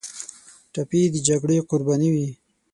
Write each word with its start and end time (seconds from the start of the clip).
ټپي 0.73 1.01
د 1.13 1.15
جګړې 1.27 1.57
قرباني 1.69 2.09
وي. 2.13 2.29